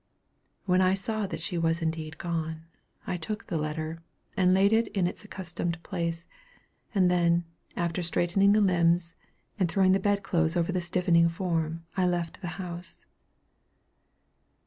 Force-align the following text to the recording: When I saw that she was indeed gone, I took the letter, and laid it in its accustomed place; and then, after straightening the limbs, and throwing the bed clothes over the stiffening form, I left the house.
When 0.65 0.81
I 0.81 0.95
saw 0.95 1.27
that 1.27 1.41
she 1.41 1.59
was 1.59 1.79
indeed 1.79 2.17
gone, 2.17 2.65
I 3.05 3.17
took 3.17 3.45
the 3.45 3.57
letter, 3.59 3.99
and 4.35 4.51
laid 4.51 4.73
it 4.73 4.87
in 4.97 5.05
its 5.05 5.23
accustomed 5.23 5.77
place; 5.83 6.25
and 6.95 7.11
then, 7.11 7.45
after 7.75 8.01
straightening 8.01 8.53
the 8.53 8.61
limbs, 8.61 9.13
and 9.59 9.69
throwing 9.69 9.91
the 9.91 9.99
bed 9.99 10.23
clothes 10.23 10.57
over 10.57 10.71
the 10.71 10.81
stiffening 10.81 11.29
form, 11.29 11.85
I 11.95 12.07
left 12.07 12.41
the 12.41 12.47
house. 12.57 13.05